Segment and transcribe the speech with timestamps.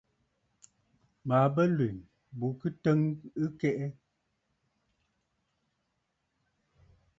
[1.27, 1.97] Màa bə nlwèn
[2.37, 2.99] bǔ kɨ təŋ
[3.45, 3.87] ɨkɛʼɛ?